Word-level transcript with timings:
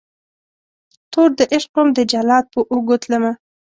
توردعشق 1.13 1.71
وم 1.75 1.87
دجلاد 1.97 2.45
په 2.53 2.59
اوږو 2.71 2.95
تلمه 3.03 3.31